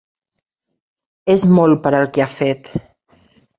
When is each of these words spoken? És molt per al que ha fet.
És 1.35 1.45
molt 1.59 1.81
per 1.85 1.93
al 1.99 2.09
que 2.17 2.25
ha 2.25 2.29
fet. 2.39 2.75